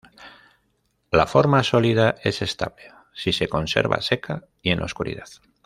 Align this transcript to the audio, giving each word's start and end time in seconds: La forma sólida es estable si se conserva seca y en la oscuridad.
La 1.11 1.27
forma 1.27 1.61
sólida 1.61 2.15
es 2.23 2.41
estable 2.41 2.91
si 3.13 3.31
se 3.33 3.47
conserva 3.47 4.01
seca 4.01 4.45
y 4.63 4.71
en 4.71 4.79
la 4.79 4.85
oscuridad. 4.85 5.27